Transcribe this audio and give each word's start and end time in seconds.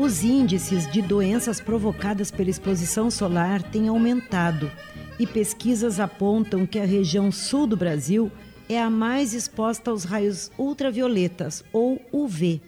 Os 0.00 0.24
índices 0.24 0.90
de 0.90 1.02
doenças 1.02 1.60
provocadas 1.60 2.30
pela 2.30 2.48
exposição 2.48 3.10
solar 3.10 3.62
têm 3.62 3.88
aumentado 3.88 4.72
e 5.18 5.26
pesquisas 5.26 6.00
apontam 6.00 6.64
que 6.64 6.78
a 6.78 6.86
região 6.86 7.30
sul 7.30 7.66
do 7.66 7.76
Brasil 7.76 8.32
é 8.66 8.80
a 8.80 8.88
mais 8.88 9.34
exposta 9.34 9.90
aos 9.90 10.04
raios 10.04 10.50
ultravioletas, 10.56 11.62
ou 11.70 12.00
UV. 12.10 12.62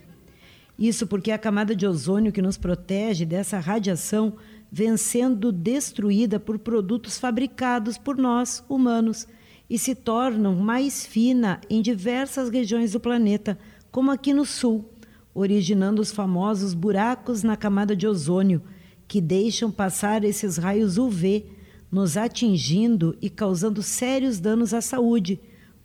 Isso 0.79 1.07
porque 1.07 1.31
a 1.31 1.39
camada 1.39 1.75
de 1.75 1.87
ozônio 1.87 2.33
que 2.33 2.43
nos 2.43 2.59
protege 2.59 3.25
dessa 3.25 3.59
radiação 3.59 4.35
vem 4.71 4.95
sendo 4.99 5.51
destruída 5.51 6.39
por 6.39 6.59
produtos 6.59 7.19
fabricados 7.19 7.97
por 7.97 8.19
nós, 8.19 8.63
humanos, 8.69 9.27
e 9.71 9.79
se 9.79 9.95
tornam 9.95 10.55
mais 10.55 11.07
fina 11.07 11.63
em 11.71 11.81
diversas 11.81 12.51
regiões 12.51 12.93
do 12.93 13.01
planeta, 13.01 13.59
como 13.91 14.11
aqui 14.11 14.35
no 14.35 14.45
sul, 14.45 14.92
originando 15.35 16.01
os 16.01 16.11
famosos 16.11 16.75
buracos 16.75 17.43
na 17.43 17.57
camada 17.57 17.95
de 17.97 18.07
ozônio, 18.07 18.63
que 19.07 19.21
deixam 19.21 19.71
passar 19.71 20.25
esses 20.25 20.57
raios 20.57 20.99
UV, 20.99 21.47
nos 21.91 22.17
atingindo 22.17 23.17
e 23.21 23.29
causando 23.29 23.83
sérios 23.83 24.41
danos 24.41 24.73
à 24.73 24.81
saúde 24.81 25.41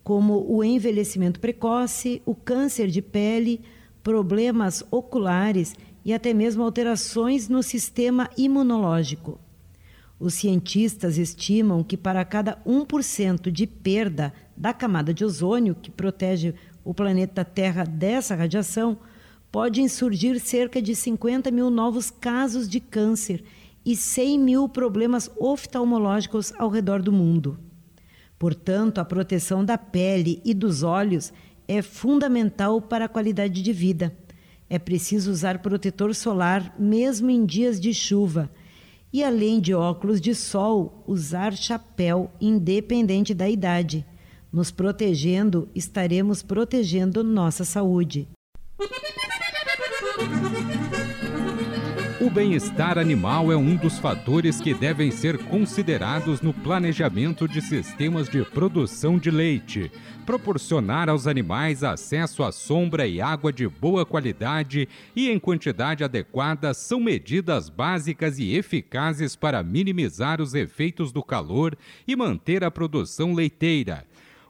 como 0.08 0.46
o 0.50 0.64
envelhecimento 0.64 1.38
precoce, 1.38 2.22
o 2.26 2.34
câncer 2.34 2.88
de 2.88 3.02
pele, 3.02 3.60
problemas 4.02 4.82
oculares 4.90 5.76
e 6.06 6.14
até 6.14 6.34
mesmo 6.34 6.64
alterações 6.64 7.50
no 7.50 7.62
sistema 7.62 8.30
imunológico. 8.38 9.38
Os 10.18 10.36
cientistas 10.36 11.18
estimam 11.18 11.84
que 11.84 11.98
para 11.98 12.24
cada 12.24 12.56
1% 12.66 13.52
de 13.52 13.68
perda 13.68 14.34
da 14.56 14.72
camada 14.72 15.14
de 15.14 15.26
ozônio, 15.26 15.76
que 15.76 15.92
protege 15.92 16.56
o 16.86 16.94
planeta 16.94 17.44
Terra 17.44 17.84
dessa 17.84 18.34
radiação, 18.34 18.98
podem 19.52 19.88
surgir 19.88 20.40
cerca 20.40 20.82
de 20.82 20.96
50 20.96 21.50
mil 21.52 21.70
novos 21.70 22.10
casos 22.10 22.68
de 22.68 22.80
câncer 22.80 23.44
e 23.86 23.96
100 23.96 24.40
mil 24.40 24.68
problemas 24.70 25.32
oftalmológicos 25.38 26.54
ao 26.58 26.70
redor 26.70 27.02
do 27.02 27.12
mundo. 27.12 27.58
Portanto, 28.38 29.00
a 29.00 29.06
proteção 29.06 29.64
da 29.64 29.78
pele 29.78 30.42
e 30.44 30.54
dos 30.54 30.84
olhos 30.84 31.34
é 31.68 31.82
fundamental 31.82 32.82
para 32.82 33.06
a 33.06 33.10
qualidade 33.10 33.62
de 33.62 33.74
vida. 33.74 34.16
É 34.70 34.78
preciso 34.78 35.32
usar 35.32 35.60
protetor 35.60 36.14
solar 36.14 36.76
mesmo 36.78 37.30
em 37.30 37.46
dias 37.46 37.80
de 37.80 37.94
chuva. 37.94 38.52
E 39.12 39.24
além 39.24 39.62
de 39.62 39.74
óculos 39.74 40.20
de 40.20 40.36
sol, 40.36 41.04
usar 41.08 41.54
chapéu, 41.54 42.30
independente 42.42 43.34
da 43.34 43.50
idade. 43.50 44.06
Nos 44.52 44.70
protegendo, 44.70 45.70
estaremos 45.74 46.44
protegendo 46.44 47.24
nossa 47.24 47.64
saúde. 47.64 48.28
O 52.28 52.30
bem-estar 52.30 52.98
animal 52.98 53.54
é 53.54 53.56
um 53.56 53.78
dos 53.78 54.00
fatores 54.00 54.60
que 54.60 54.74
devem 54.74 55.12
ser 55.12 55.38
considerados 55.46 56.42
no 56.42 56.54
planejamento 56.54 57.48
de 57.48 57.62
sistemas 57.62 58.28
de 58.28 58.44
produção 58.44 59.18
de 59.18 59.32
leite. 59.32 59.90
Proporcionar 60.26 61.08
aos 61.08 61.26
animais 61.26 61.86
acesso 61.86 62.44
à 62.44 62.52
sombra 62.52 63.08
e 63.08 63.22
água 63.22 63.54
de 63.54 63.66
boa 63.66 64.06
qualidade 64.06 64.90
e 65.16 65.30
em 65.30 65.40
quantidade 65.40 66.04
adequada 66.04 66.74
são 66.74 67.00
medidas 67.00 67.70
básicas 67.70 68.38
e 68.40 68.54
eficazes 68.58 69.34
para 69.34 69.64
minimizar 69.64 70.42
os 70.42 70.54
efeitos 70.54 71.14
do 71.14 71.24
calor 71.24 71.78
e 72.06 72.14
manter 72.14 72.62
a 72.62 72.70
produção 72.70 73.34
leiteira. 73.34 74.06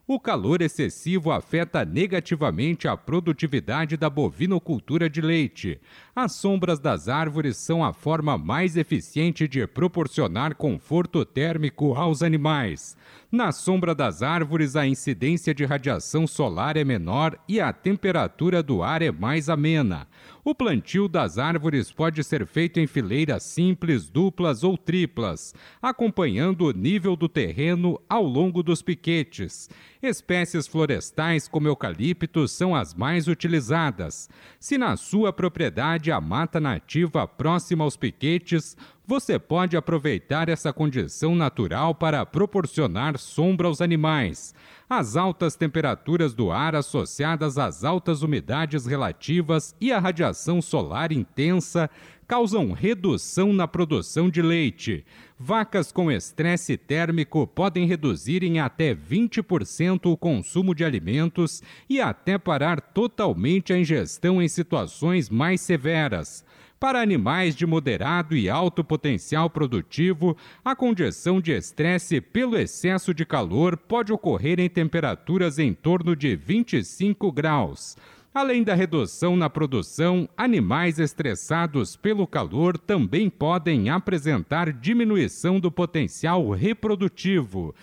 O 0.10 0.22
calor 0.22 0.62
excessivo 0.62 1.34
afeta 1.34 1.84
negativamente 1.84 2.88
a 2.88 2.96
produtividade 2.96 3.98
da 3.98 4.10
bovinocultura 4.10 5.10
de 5.10 5.20
leite. 5.20 5.82
As 6.20 6.32
sombras 6.32 6.80
das 6.80 7.08
árvores 7.08 7.58
são 7.58 7.84
a 7.84 7.94
forma 7.94 8.40
mais 8.40 8.76
eficiente 8.76 9.48
de 9.48 9.68
proporcionar 9.68 10.56
conforto 10.56 11.24
térmico 11.24 11.94
aos 11.94 12.24
animais. 12.24 12.98
Na 13.32 13.52
sombra 13.52 13.94
das 13.94 14.24
árvores, 14.24 14.76
a 14.76 14.88
incidência 14.88 15.54
de 15.54 15.64
radiação 15.64 16.26
solar 16.26 16.76
é 16.76 16.84
menor 16.84 17.38
e 17.48 17.62
a 17.62 17.72
temperatura 17.72 18.64
do 18.64 18.82
ar 18.82 19.04
é 19.04 19.12
mais 19.12 19.48
amena. 19.48 20.08
O 20.44 20.56
plantio 20.56 21.10
das 21.10 21.38
árvores 21.38 21.92
pode 21.92 22.24
ser 22.24 22.48
feito 22.48 22.80
em 22.80 22.88
fileiras 22.88 23.44
simples, 23.44 24.10
duplas 24.10 24.64
ou 24.64 24.78
triplas, 24.78 25.54
acompanhando 25.82 26.66
o 26.66 26.72
nível 26.72 27.18
do 27.18 27.28
terreno 27.28 28.00
ao 28.08 28.24
longo 28.24 28.64
dos 28.64 28.82
piquetes. 28.82 29.70
Espécies 30.02 30.66
florestais 30.66 31.50
como 31.50 31.68
eucalipto 31.68 32.48
são 32.48 32.74
as 32.74 32.94
mais 32.94 33.28
utilizadas. 33.28 34.30
Se 34.58 34.78
na 34.78 34.96
sua 34.96 35.34
propriedade 35.34 36.07
a 36.12 36.22
mata 36.22 36.60
nativa 36.60 37.28
próxima 37.28 37.84
aos 37.84 37.96
piquetes, 37.96 38.76
você 39.06 39.40
pode 39.40 39.78
aproveitar 39.78 40.50
essa 40.50 40.74
condição 40.74 41.34
natural 41.34 41.96
para 41.96 42.26
proporcionar 42.26 43.18
sombra 43.18 43.68
aos 43.68 43.82
animais. 43.82 44.54
As 44.90 45.16
altas 45.16 45.56
temperaturas 45.56 46.34
do 46.34 46.52
ar 46.52 46.76
associadas 46.76 47.58
às 47.58 47.84
altas 47.84 48.22
umidades 48.22 48.86
relativas 48.86 49.76
e 49.80 49.92
à 49.92 50.00
radiação 50.00 50.62
solar 50.62 51.12
intensa 51.12 51.90
causam 52.28 52.72
redução 52.74 53.54
na 53.54 53.68
produção 53.68 54.30
de 54.30 54.42
leite. 54.42 55.06
Vacas 55.40 55.92
com 55.92 56.12
estresse 56.12 56.76
térmico 56.76 57.48
podem 57.48 57.88
reduzir 57.88 58.44
em 58.44 58.60
até 58.60 58.94
20% 58.94 60.12
o 60.12 60.18
consumo 60.18 60.76
de 60.76 60.84
alimentos 60.84 61.64
e 61.90 62.02
até 62.02 62.38
parar 62.38 62.82
totalmente 62.82 63.72
a 63.72 63.80
ingestão 63.80 64.42
em 64.42 64.48
situações 64.48 65.30
mais 65.30 65.62
severas. 65.62 66.44
Para 66.80 67.02
animais 67.02 67.56
de 67.56 67.66
moderado 67.66 68.36
e 68.36 68.48
alto 68.48 68.84
potencial 68.84 69.50
produtivo, 69.50 70.38
a 70.64 70.76
condição 70.76 71.42
de 71.42 71.52
estresse 71.52 72.22
pelo 72.22 72.56
excesso 72.56 73.16
de 73.16 73.26
calor 73.26 73.76
pode 73.76 74.14
ocorrer 74.14 74.60
em 74.60 74.70
temperaturas 74.70 75.58
em 75.58 75.74
torno 75.74 76.16
de 76.16 76.36
25 76.36 77.32
graus. 77.32 77.98
Além 78.38 78.64
da 78.64 78.76
redução 78.76 79.36
na 79.36 79.50
produção, 79.50 80.30
animais 80.38 81.00
estressados 81.00 81.96
pelo 81.96 82.28
calor 82.28 82.78
também 82.78 83.32
podem 83.32 83.90
apresentar 83.90 84.72
diminuição 84.72 85.60
do 85.60 85.72
potencial 85.72 86.48
reprodutivo. 86.52 87.74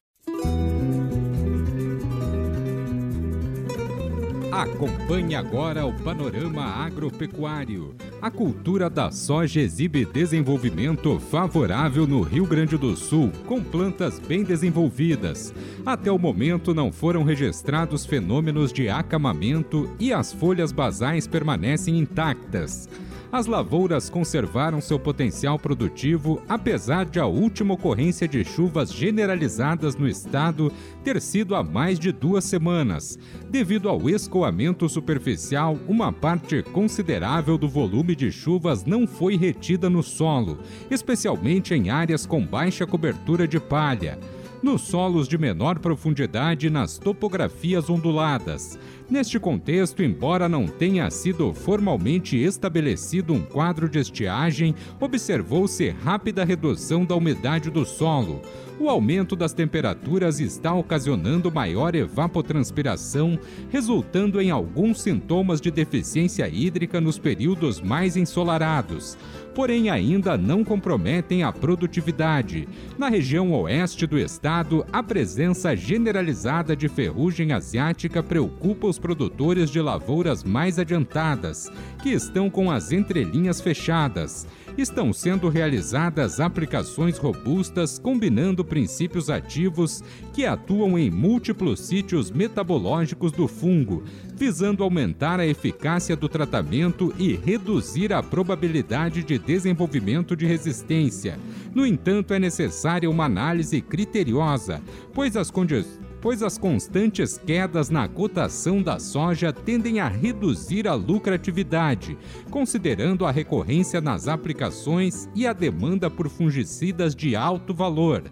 Acompanhe 4.53 5.35
agora 5.35 5.85
o 5.85 5.93
panorama 6.05 6.65
agropecuário. 6.65 7.97
A 8.25 8.31
cultura 8.31 8.89
da 8.89 9.11
soja 9.11 9.61
exibe 9.61 10.07
desenvolvimento 10.07 11.21
favorável 11.21 12.07
no 12.07 12.23
Rio 12.23 12.47
Grande 12.47 12.75
do 12.79 12.97
Sul, 12.97 13.31
com 13.47 13.63
plantas 13.63 14.19
bem 14.19 14.43
desenvolvidas. 14.43 15.53
Até 15.85 16.11
o 16.11 16.19
momento 16.19 16.73
não 16.73 16.91
foram 16.91 17.23
registrados 17.23 18.07
fenômenos 18.07 18.73
de 18.73 18.89
acamamento 18.89 19.95
e 20.01 20.11
as 20.11 20.33
folhas 20.33 20.73
basais 20.73 21.27
permanecem 21.27 21.99
intactas 21.99 22.89
as 23.35 23.47
lavouras 23.47 24.09
conservaram 24.09 24.81
seu 24.81 24.97
potencial 24.97 25.59
produtivo 25.59 26.41
apesar 26.49 27.05
de 27.05 27.19
a 27.19 27.27
última 27.27 27.75
ocorrência 27.75 28.29
de 28.29 28.45
chuvas 28.45 28.93
generalizadas 28.93 29.97
no 29.97 30.07
estado 30.07 30.73
ter 31.03 31.21
sido 31.21 31.57
há 31.57 31.65
mais 31.65 31.99
de 31.99 32.13
duas 32.13 32.45
semanas. 32.45 33.19
Devido 33.51 33.89
ao 33.89 34.09
escoamento 34.09 34.89
superficial, 34.89 35.77
uma 35.89 36.13
parte 36.13 36.63
considerável 36.63 37.59
do 37.59 37.69
volume 37.69 38.15
de 38.15 38.31
chuvas 38.31 38.85
não 38.85 39.05
foi 39.05 39.37
retida 39.37 39.91
no 39.91 40.01
solo, 40.01 40.61
especialmente 40.89 41.75
em 41.75 41.91
áreas 41.91 42.25
com 42.25 42.41
baixa 42.41 42.87
cobertura 42.87 43.49
de 43.49 43.59
palha 43.59 44.17
nos 44.65 44.81
solos 44.81 45.29
de 45.29 45.37
menor 45.37 45.79
profundidade 45.79 46.71
nas 46.71 46.97
topografias 46.97 47.91
onduladas. 47.91 48.79
Neste 49.11 49.39
contexto, 49.39 50.03
embora 50.03 50.49
não 50.49 50.67
tenha 50.67 51.11
sido 51.11 51.53
formalmente 51.53 52.39
estabelecido 52.39 53.35
um 53.35 53.43
quadro 53.43 53.91
de 53.91 53.99
estiagem, 53.99 54.75
observou-se 54.99 55.91
rápida 56.03 56.43
redução 56.47 57.05
da 57.05 57.15
umidade 57.15 57.71
do 57.71 57.85
solo. 57.85 58.41
O 58.81 58.89
aumento 58.89 59.37
das 59.37 59.53
temperaturas 59.53 60.41
está 60.41 60.73
ocasionando 60.75 61.53
maior 61.53 61.95
evapotranspiração, 61.95 63.39
resultando 63.69 64.41
em 64.41 64.51
alguns 64.51 65.03
sintomas 65.03 65.61
de 65.61 65.71
deficiência 65.71 66.49
hídrica 66.49 67.01
nos 67.01 67.19
períodos 67.19 67.83
mais 67.83 68.17
ensolarados 68.17 69.17
porém 69.55 69.89
ainda 69.89 70.37
não 70.37 70.65
comprometem 70.65 71.43
a 71.43 71.53
produtividade. 71.53 72.69
Na 72.99 73.09
região 73.09 73.53
oeste 73.53 74.07
do 74.07 74.19
estado, 74.19 74.85
a 74.93 75.03
presença 75.03 75.77
generalizada 75.77 76.75
de 76.75 76.89
ferrugem 76.89 77.53
asiática 77.53 78.23
preocupa 78.23 78.87
os 78.87 78.99
produtores 78.99 79.71
de 79.71 79.81
lavouras 79.81 80.43
mais 80.43 80.79
adiantadas, 80.79 81.71
que 82.03 82.11
estão 82.11 82.51
com 82.51 82.71
as 82.71 82.93
entrelinhas 82.93 83.61
fechadas 83.61 84.47
estão 84.77 85.13
sendo 85.13 85.49
realizadas 85.49 86.41
aplicações 86.41 87.19
robustas 87.19 87.99
combinando 87.99 88.65
princípios 88.65 89.31
ativos 89.31 90.03
que 90.33 90.45
atuam 90.45 90.99
em 90.99 91.11
múltiplos 91.11 91.81
sítios 91.81 92.31
metabológicos 92.31 93.33
do 93.33 93.47
fungo, 93.47 94.03
visando 94.35 94.83
aumentar 94.83 95.39
a 95.39 95.47
eficácia 95.47 96.17
do 96.17 96.29
tratamento 96.29 97.15
e 97.19 97.35
reduzir 97.35 98.13
a 98.13 98.23
probabilidade 98.23 99.23
de 99.23 99.39
desenvolvimento 99.39 100.37
de 100.37 100.47
resistência. 100.47 101.39
No 101.75 101.87
entanto, 101.87 102.35
é 102.35 102.39
necessária 102.39 103.09
uma 103.09 103.25
análise 103.25 103.81
criteriosa, 103.81 104.83
pois 105.13 105.37
as 105.37 105.51
condições 105.51 106.04
pois 106.25 106.43
as 106.43 106.57
constantes 106.57 107.37
quedas 107.37 107.91
na 107.91 108.09
cotação 108.09 108.83
da 108.83 108.99
soja 108.99 109.53
tendem 109.53 110.01
a 110.01 110.09
reduzir 110.09 110.89
a 110.89 110.95
lucratividade, 110.95 112.17
considerando 112.51 113.27
a 113.27 113.31
recorrência 113.31 114.01
nas 114.01 114.27
aplicações 114.27 115.29
e 115.35 115.47
a 115.47 115.53
demanda 115.53 116.09
por 116.09 116.31
fungicidas 116.31 117.15
de 117.15 117.37
alto 117.37 117.75
valor. 117.75 118.23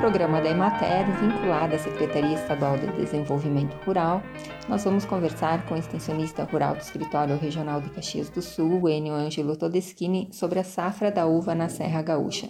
Programa 0.00 0.40
da 0.40 0.48
Emater, 0.48 1.04
vinculado 1.20 1.74
à 1.74 1.78
Secretaria 1.78 2.34
Estadual 2.34 2.78
de 2.78 2.86
Desenvolvimento 2.92 3.74
Rural, 3.84 4.22
nós 4.66 4.82
vamos 4.82 5.04
conversar 5.04 5.66
com 5.66 5.74
o 5.74 5.76
extensionista 5.76 6.42
rural 6.44 6.74
do 6.74 6.80
Escritório 6.80 7.36
Regional 7.36 7.82
de 7.82 7.90
Caxias 7.90 8.30
do 8.30 8.40
Sul, 8.40 8.88
Enio 8.88 9.12
Ângelo 9.12 9.58
Todeschini, 9.58 10.30
sobre 10.32 10.58
a 10.58 10.64
safra 10.64 11.10
da 11.12 11.26
uva 11.26 11.54
na 11.54 11.68
Serra 11.68 12.00
Gaúcha. 12.00 12.48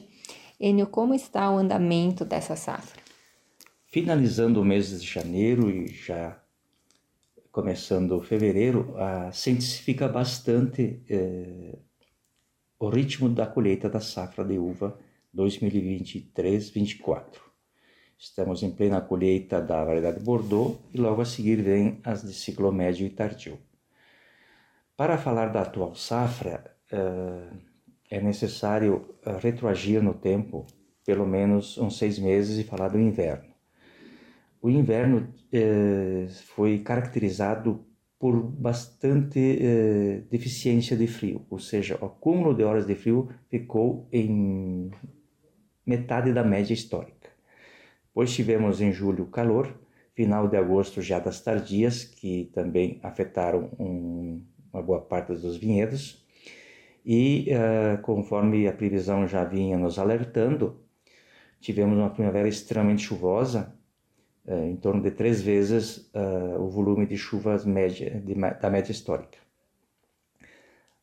Enio, 0.61 0.87
como 0.87 1.13
está 1.13 1.51
o 1.51 1.59
andamento 1.59 2.25
dessa 2.25 2.55
safra? 2.55 3.03
Finalizando 3.85 4.61
o 4.61 4.65
mês 4.65 5.01
de 5.01 5.05
janeiro 5.05 5.69
e 5.69 5.89
já 5.89 6.41
começando 7.51 8.23
fevereiro, 8.23 8.95
ah, 8.97 9.29
se 9.33 9.51
intensifica 9.51 10.07
bastante 10.07 11.03
eh, 11.11 11.77
o 12.79 12.89
ritmo 12.89 13.29
da 13.29 13.45
colheita 13.45 13.91
da 13.91 13.99
safra 13.99 14.45
de 14.45 14.57
uva 14.57 14.97
2023-24. 15.35 17.25
Estamos 18.19 18.63
em 18.63 18.71
plena 18.71 19.01
colheita 19.01 19.63
da 19.63 19.85
variedade 19.85 20.23
Bordeaux 20.23 20.79
e 20.93 20.99
logo 20.99 21.23
a 21.23 21.25
seguir 21.25 21.63
vem 21.63 22.01
as 22.05 22.23
de 22.23 22.35
ciclo 22.35 22.71
médio 22.71 23.07
e 23.07 23.11
tardio. 23.11 23.59
Para 24.97 25.17
falar 25.17 25.47
da 25.47 25.63
atual 25.63 25.95
safra, 25.95 26.77
uh, 26.93 27.57
é 28.11 28.21
necessário 28.21 29.15
eh, 29.25 29.39
retroagir 29.41 30.03
no 30.03 30.13
tempo, 30.13 30.67
pelo 31.07 31.27
menos 31.27 31.79
uns 31.79 31.97
seis 31.97 32.19
meses, 32.19 32.59
e 32.59 32.65
falar 32.65 32.89
do 32.89 32.99
inverno. 32.99 33.55
O 34.61 34.69
inverno 34.69 35.33
uh, 35.55 36.29
foi 36.55 36.81
caracterizado 36.81 37.87
por 38.19 38.43
bastante 38.43 39.59
deficiência 40.31 40.95
de 40.95 41.07
frio, 41.07 41.47
ou 41.49 41.59
seja, 41.59 41.97
o 42.03 42.05
acúmulo 42.05 42.55
de 42.55 42.63
horas 42.63 42.87
de 42.87 42.95
frio 42.95 43.31
ficou 43.49 44.07
em 44.13 44.91
metade 45.87 46.33
da 46.33 46.45
média 46.45 46.75
histórica. 46.75 47.31
Depois 48.09 48.35
tivemos 48.35 48.81
em 48.81 48.93
julho 48.93 49.27
calor, 49.27 49.73
final 50.15 50.49
de 50.49 50.57
agosto 50.57 51.01
já 51.01 51.19
das 51.19 51.41
tardias, 51.41 52.05
que 52.05 52.51
também 52.53 53.01
afetaram 53.03 53.71
um, 53.79 54.45
uma 54.73 54.83
boa 54.83 55.01
parte 55.01 55.33
dos 55.33 55.57
vinhedos. 55.57 56.25
E 57.05 57.49
uh, 57.51 58.03
conforme 58.03 58.67
a 58.69 58.73
previsão 58.73 59.27
já 59.27 59.45
vinha 59.45 59.79
nos 59.79 59.99
alertando, 59.99 60.81
tivemos 61.61 61.97
uma 61.97 62.11
primavera 62.11 62.49
extremamente 62.49 63.03
chuvosa, 63.03 63.75
uh, 64.45 64.65
em 64.67 64.77
torno 64.77 65.03
de 65.03 65.11
três 65.11 65.41
vezes 65.41 66.11
uh, 66.15 66.61
o 66.61 66.69
volume 66.69 67.07
de 67.07 67.17
chuvas 67.17 67.65
média, 67.65 68.21
de, 68.21 68.35
da 68.35 68.69
média 68.69 68.93
histórica. 68.93 69.39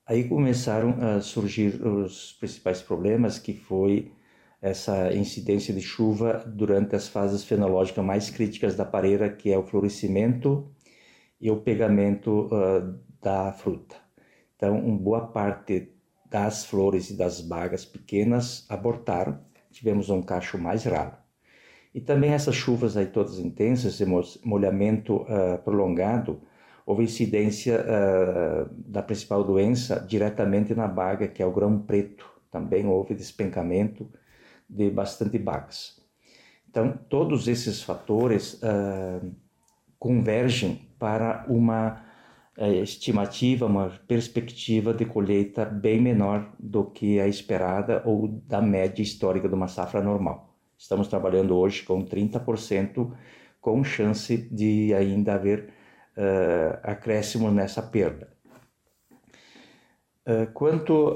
Aí 0.06 0.26
começaram 0.26 0.96
a 1.02 1.20
surgir 1.20 1.86
os 1.86 2.34
principais 2.34 2.82
problemas, 2.82 3.40
que 3.40 3.54
foi 3.54 4.12
essa 4.62 5.14
incidência 5.14 5.74
de 5.74 5.82
chuva 5.82 6.44
durante 6.46 6.96
as 6.96 7.08
fases 7.08 7.44
fenológicas 7.44 8.04
mais 8.04 8.30
críticas 8.30 8.76
da 8.76 8.86
pareira, 8.86 9.30
que 9.30 9.52
é 9.52 9.58
o 9.58 9.64
florescimento 9.64 10.72
e 11.40 11.52
o 11.52 11.58
pegamento 11.58 12.48
uh, 12.48 13.00
da 13.22 13.52
fruta. 13.52 13.96
Então, 14.56 14.80
uma 14.80 14.98
boa 14.98 15.28
parte 15.28 15.92
das 16.30 16.66
flores 16.66 17.10
e 17.10 17.18
das 17.18 17.40
bagas 17.40 17.86
pequenas 17.86 18.66
abortaram, 18.70 19.40
tivemos 19.72 20.10
um 20.10 20.22
cacho 20.22 20.58
mais 20.58 20.84
raro. 20.84 21.16
E 21.94 22.02
também 22.02 22.32
essas 22.32 22.56
chuvas 22.56 22.98
aí 22.98 23.06
todas 23.06 23.40
intensas, 23.40 23.94
esse 23.94 24.06
molhamento 24.44 25.18
uh, 25.18 25.58
prolongado, 25.64 26.42
houve 26.86 27.04
incidência 27.04 27.80
uh, 27.82 28.70
da 28.74 29.04
principal 29.04 29.44
doença 29.44 30.00
diretamente 30.00 30.74
na 30.74 30.88
baga, 30.88 31.28
que 31.28 31.44
é 31.44 31.46
o 31.46 31.52
grão 31.52 31.80
preto. 31.80 32.26
Também 32.50 32.88
houve 32.88 33.14
despencamento 33.14 34.10
de 34.70 34.90
bastante 34.90 35.38
bagas. 35.38 35.98
Então, 36.70 36.98
todos 37.10 37.48
esses 37.48 37.82
fatores 37.82 38.62
uh, 38.62 39.34
convergem 39.98 40.88
para 41.00 41.46
uma 41.48 42.04
uh, 42.58 42.84
estimativa, 42.84 43.66
uma 43.66 43.90
perspectiva 44.08 44.94
de 44.94 45.06
colheita 45.06 45.66
bem 45.66 46.02
menor 46.02 46.54
do 46.60 46.84
que 46.86 47.20
a 47.20 47.28
esperada 47.28 48.04
ou 48.06 48.28
da 48.28 48.62
média 48.62 49.02
histórica 49.02 49.48
de 49.48 49.56
uma 49.56 49.68
safra 49.68 50.02
normal. 50.02 50.56
Estamos 50.78 51.08
trabalhando 51.08 51.56
hoje 51.58 51.84
com 51.84 52.06
30%, 52.06 53.12
com 53.60 53.84
chance 53.84 54.38
de 54.38 54.94
ainda 54.94 55.34
haver 55.34 55.70
uh, 56.16 56.80
acréscimo 56.84 57.50
nessa 57.50 57.82
perda. 57.82 58.30
quanto 60.54 61.16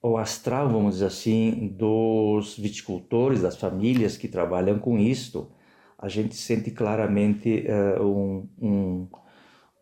o 0.00 0.16
astral, 0.16 0.68
vamos 0.68 0.94
dizer 0.94 1.06
assim, 1.06 1.68
dos 1.76 2.56
viticultores, 2.56 3.42
das 3.42 3.56
famílias 3.56 4.16
que 4.16 4.28
trabalham 4.28 4.78
com 4.78 4.98
isto, 4.98 5.50
a 5.98 6.08
gente 6.08 6.36
sente 6.36 6.70
claramente 6.70 7.66
uh, 7.66 8.02
um, 8.04 8.48
um, 8.60 9.08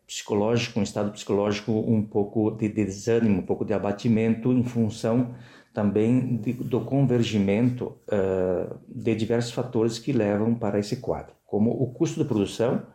psicológico, 0.07 0.79
um 0.79 0.83
estado 0.83 1.11
psicológico 1.11 1.71
um 1.71 2.01
pouco 2.01 2.49
de 2.51 2.67
desânimo, 2.67 3.39
um 3.39 3.45
pouco 3.45 3.63
de 3.63 3.73
abatimento 3.73 4.51
em 4.51 4.63
função 4.63 5.35
também 5.73 6.37
de, 6.37 6.53
do 6.53 6.81
convergimento 6.81 7.95
uh, 8.07 8.79
de 8.87 9.13
diversos 9.13 9.51
fatores 9.51 9.99
que 9.99 10.11
levam 10.11 10.55
para 10.55 10.79
esse 10.79 10.97
quadro, 10.97 11.35
como 11.45 11.69
o 11.69 11.93
custo 11.93 12.19
de 12.19 12.27
produção, 12.27 12.87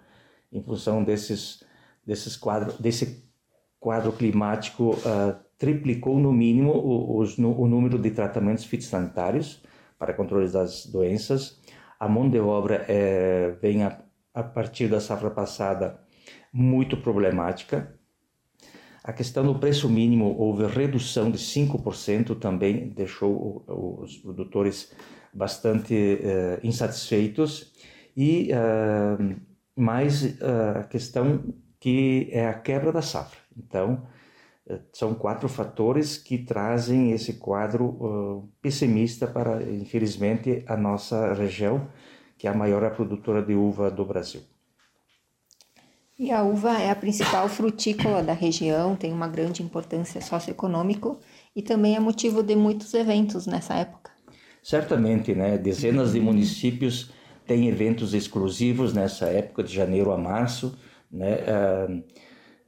em 0.51 0.61
função 0.61 1.05
desses, 1.05 1.63
desses 2.05 2.37
quadros, 2.37 2.77
desse 2.79 3.25
quadro 3.79 4.11
climático 4.11 4.95
uh, 4.95 5.37
triplicou 5.63 6.19
no 6.19 6.33
mínimo 6.33 6.73
o, 6.73 7.23
o, 7.23 7.69
número 7.69 7.97
de 7.97 8.11
tratamentos 8.11 8.65
fitossanitários 8.65 9.63
para 9.97 10.13
controle 10.13 10.51
das 10.51 10.87
doenças. 10.87 11.61
A 12.01 12.09
mão 12.09 12.29
de 12.29 12.41
obra 12.41 12.85
é, 12.89 13.55
vem 13.63 13.85
a, 13.85 13.97
a 14.35 14.43
partir 14.43 14.89
da 14.89 15.01
safra 15.01 15.31
passada 15.31 16.01
muito 16.53 16.97
problemática. 16.97 17.95
A 19.05 19.13
questão 19.13 19.45
do 19.45 19.57
preço 19.57 19.89
mínimo 19.89 20.35
houve 20.37 20.67
redução 20.67 21.31
de 21.31 21.39
5%, 21.39 22.37
também 22.41 22.89
deixou 22.89 23.65
os 23.69 24.17
produtores 24.17 24.93
bastante 25.33 25.95
uh, 25.95 26.67
insatisfeitos. 26.67 27.73
E 28.17 28.51
uh, 28.51 29.41
mais 29.77 30.25
uh, 30.25 30.81
a 30.81 30.83
questão 30.83 31.55
que 31.79 32.31
é 32.33 32.49
a 32.49 32.55
quebra 32.55 32.91
da 32.91 33.01
safra. 33.01 33.39
Então, 33.57 34.03
são 34.93 35.15
quatro 35.15 35.49
fatores 35.49 36.17
que 36.17 36.39
trazem 36.39 37.13
esse 37.13 37.35
quadro 37.35 37.85
uh, 37.85 38.49
pessimista 38.61 39.27
para, 39.27 39.63
infelizmente, 39.63 40.65
a 40.67 40.77
nossa 40.77 41.35
região, 41.35 41.89
que 42.39 42.47
é 42.47 42.51
a 42.51 42.55
maior 42.55 42.89
produtora 42.95 43.43
de 43.43 43.55
uva 43.55 43.91
do 43.91 44.05
Brasil. 44.05 44.43
E 46.19 46.31
a 46.31 46.43
uva 46.43 46.79
é 46.79 46.91
a 46.91 46.95
principal 46.95 47.49
frutícola 47.49 48.23
da 48.23 48.33
região, 48.33 48.95
tem 48.95 49.13
uma 49.13 49.27
grande 49.27 49.63
importância 49.63 50.21
socioeconômica 50.21 51.17
e 51.57 51.63
também 51.63 51.97
é 51.97 52.01
motivo 52.01 52.43
de 52.43 52.55
muitos 52.55 52.95
eventos 52.95 53.47
nessa 53.47 53.75
época. 53.75 54.13
Certamente, 54.63 55.35
né, 55.35 55.59
dezenas 55.59 56.13
de 56.13 56.21
municípios 56.21 57.11
têm 57.45 57.69
eventos 57.69 58.15
exclusivos 58.15 58.95
nessa 58.95 59.27
época, 59.27 59.65
de 59.65 59.75
janeiro 59.75 60.13
a 60.13 60.19
março, 60.19 60.79
né, 61.11 61.39
uh, 61.41 62.05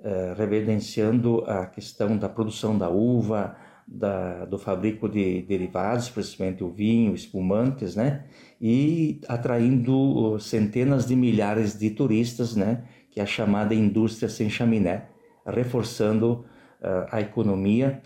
uh, 0.04 0.34
reverenciando 0.36 1.42
a 1.46 1.66
questão 1.66 2.16
da 2.16 2.28
produção 2.28 2.78
da 2.78 2.88
uva, 2.88 3.56
da, 3.88 4.44
do 4.44 4.58
fabrico 4.58 5.08
de 5.08 5.42
derivados, 5.42 6.08
principalmente 6.08 6.62
o 6.62 6.70
vinho, 6.70 7.14
espumantes, 7.14 7.96
né, 7.96 8.24
e 8.60 9.20
atraindo 9.26 10.38
centenas 10.38 11.06
de 11.06 11.16
milhares 11.16 11.76
de 11.76 11.90
turistas, 11.90 12.54
né, 12.54 12.84
que 13.10 13.18
é 13.18 13.22
a 13.22 13.26
chamada 13.26 13.74
indústria 13.74 14.28
sem 14.28 14.48
chaminé, 14.48 15.08
reforçando 15.46 16.44
uh, 16.80 17.06
a 17.10 17.20
economia 17.20 18.00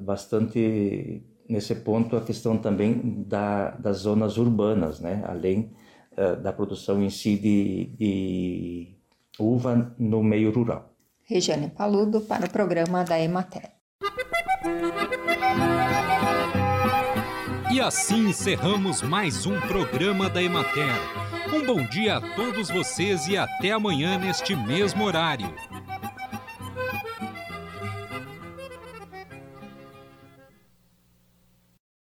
bastante 0.00 1.22
nesse 1.48 1.74
ponto 1.76 2.16
a 2.16 2.20
questão 2.20 2.58
também 2.58 3.24
da, 3.26 3.70
das 3.70 3.98
zonas 3.98 4.36
urbanas, 4.36 5.00
né? 5.00 5.24
além 5.26 5.72
uh, 6.12 6.40
da 6.40 6.52
produção 6.52 7.02
em 7.02 7.08
si 7.08 7.36
de, 7.36 7.86
de, 7.96 8.96
uva 9.40 9.94
no 9.98 10.22
meio 10.22 10.52
rural. 10.52 10.87
Regiane 11.28 11.68
Paludo 11.68 12.22
para 12.22 12.46
o 12.46 12.50
programa 12.50 13.04
da 13.04 13.20
Emater. 13.20 13.70
E 17.70 17.78
assim 17.82 18.30
encerramos 18.30 19.02
mais 19.02 19.44
um 19.44 19.60
programa 19.60 20.30
da 20.30 20.42
Emater. 20.42 20.88
Um 21.52 21.66
bom 21.66 21.84
dia 21.84 22.16
a 22.16 22.20
todos 22.34 22.70
vocês 22.70 23.28
e 23.28 23.36
até 23.36 23.72
amanhã 23.72 24.16
neste 24.18 24.56
mesmo 24.56 25.04
horário. 25.04 25.54